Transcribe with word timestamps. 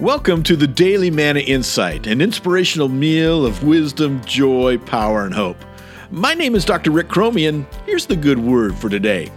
Welcome 0.00 0.44
to 0.44 0.54
the 0.54 0.68
Daily 0.68 1.10
Manna 1.10 1.40
Insight, 1.40 2.06
an 2.06 2.20
inspirational 2.20 2.88
meal 2.88 3.44
of 3.44 3.64
wisdom, 3.64 4.24
joy, 4.24 4.78
power, 4.78 5.24
and 5.24 5.34
hope. 5.34 5.56
My 6.12 6.34
name 6.34 6.54
is 6.54 6.64
Dr. 6.64 6.92
Rick 6.92 7.08
Cromie, 7.08 7.48
and 7.48 7.66
here's 7.84 8.06
the 8.06 8.14
good 8.14 8.38
word 8.38 8.76
for 8.76 8.88
today. 8.88 9.28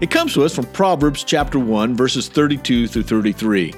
It 0.00 0.10
comes 0.10 0.34
to 0.34 0.42
us 0.42 0.52
from 0.52 0.66
Proverbs 0.72 1.22
chapter 1.22 1.60
1, 1.60 1.94
verses 1.94 2.28
32 2.28 2.88
through 2.88 3.04
33, 3.04 3.70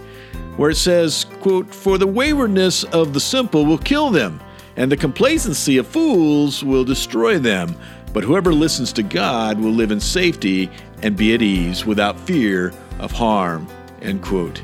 where 0.56 0.70
it 0.70 0.76
says, 0.76 1.26
quote, 1.42 1.74
For 1.74 1.98
the 1.98 2.06
waywardness 2.06 2.84
of 2.84 3.12
the 3.12 3.20
simple 3.20 3.66
will 3.66 3.76
kill 3.76 4.08
them, 4.08 4.40
and 4.76 4.90
the 4.90 4.96
complacency 4.96 5.76
of 5.76 5.86
fools 5.86 6.64
will 6.64 6.84
destroy 6.84 7.38
them. 7.38 7.76
But 8.14 8.24
whoever 8.24 8.54
listens 8.54 8.94
to 8.94 9.02
God 9.02 9.60
will 9.60 9.72
live 9.72 9.90
in 9.90 10.00
safety 10.00 10.70
and 11.02 11.18
be 11.18 11.34
at 11.34 11.42
ease 11.42 11.84
without 11.84 12.18
fear 12.18 12.72
of 12.98 13.12
harm. 13.12 13.68
End 14.00 14.22
quote. 14.22 14.62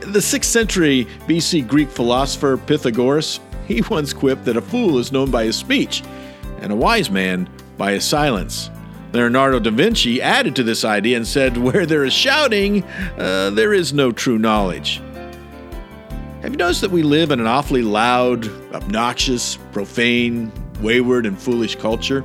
The 0.00 0.20
6th 0.20 0.44
century 0.44 1.06
BC 1.26 1.68
Greek 1.68 1.90
philosopher 1.90 2.56
Pythagoras, 2.56 3.40
he 3.66 3.82
once 3.90 4.12
quipped 4.12 4.46
that 4.46 4.56
a 4.56 4.62
fool 4.62 4.98
is 4.98 5.12
known 5.12 5.30
by 5.30 5.44
his 5.44 5.56
speech, 5.56 6.02
and 6.60 6.72
a 6.72 6.76
wise 6.76 7.10
man 7.10 7.48
by 7.76 7.92
his 7.92 8.04
silence. 8.04 8.70
Leonardo 9.12 9.60
da 9.60 9.70
Vinci 9.70 10.22
added 10.22 10.56
to 10.56 10.62
this 10.62 10.84
idea 10.84 11.18
and 11.18 11.26
said, 11.26 11.58
Where 11.58 11.84
there 11.84 12.04
is 12.04 12.14
shouting, 12.14 12.82
uh, 13.18 13.50
there 13.50 13.74
is 13.74 13.92
no 13.92 14.12
true 14.12 14.38
knowledge. 14.38 15.02
Have 16.40 16.52
you 16.52 16.56
noticed 16.56 16.80
that 16.80 16.90
we 16.90 17.02
live 17.02 17.30
in 17.30 17.38
an 17.38 17.46
awfully 17.46 17.82
loud, 17.82 18.46
obnoxious, 18.74 19.58
profane, 19.72 20.50
wayward, 20.80 21.26
and 21.26 21.38
foolish 21.38 21.76
culture? 21.76 22.24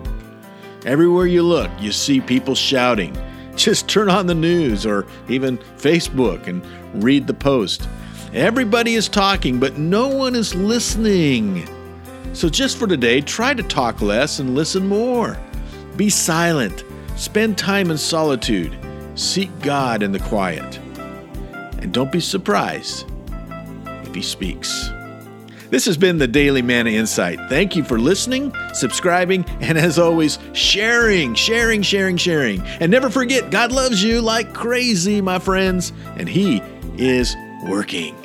Everywhere 0.86 1.27
you 1.27 1.44
look, 1.44 1.70
you 1.80 1.91
see 1.91 2.22
people 2.22 2.55
shouting. 2.55 3.16
Just 3.67 3.89
turn 3.89 4.07
on 4.07 4.27
the 4.27 4.35
news 4.35 4.85
or 4.85 5.07
even 5.27 5.57
Facebook 5.77 6.45
and 6.47 6.63
read 7.03 7.25
the 7.25 7.34
post. 7.34 7.88
Everybody 8.31 8.93
is 8.93 9.09
talking, 9.09 9.59
but 9.59 9.77
no 9.77 10.08
one 10.08 10.36
is 10.36 10.53
listening. 10.53 11.67
So, 12.33 12.49
just 12.49 12.77
for 12.77 12.86
today, 12.86 13.19
try 13.19 13.55
to 13.55 13.64
talk 13.64 13.99
less 13.99 14.38
and 14.38 14.53
listen 14.53 14.88
more. 14.88 15.39
Be 15.95 16.08
silent. 16.09 16.83
Spend 17.16 17.58
time 17.58 17.89
in 17.89 17.97
solitude. 17.97 18.77
Seek 19.16 19.49
God 19.61 20.03
in 20.03 20.11
the 20.11 20.19
quiet. 20.19 20.77
And 21.80 21.92
don't 21.92 22.11
be 22.11 22.19
surprised 22.19 23.05
if 24.03 24.14
He 24.14 24.21
speaks. 24.21 24.92
This 25.70 25.86
has 25.86 25.98
been 25.98 26.18
the 26.18 26.30
Daily 26.30 26.62
Manna 26.62 26.92
Insight. 26.92 27.40
Thank 27.50 27.76
you 27.76 27.84
for 27.84 28.00
listening, 28.00 28.54
subscribing, 28.73 29.44
and 29.60 29.78
as 29.78 30.00
always, 30.00 30.40
sharing, 30.54 31.34
sharing, 31.34 31.82
sharing, 31.82 32.16
sharing. 32.16 32.62
And 32.80 32.90
never 32.90 33.10
forget, 33.10 33.52
God 33.52 33.73
loves 33.73 34.02
you 34.02 34.22
like 34.22 34.54
crazy, 34.54 35.20
my 35.20 35.40
friends, 35.40 35.92
and 36.16 36.30
He 36.30 36.62
is 36.98 37.36
working. 37.66 38.16